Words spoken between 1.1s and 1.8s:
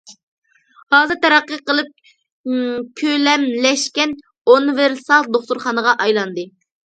تەرەققىي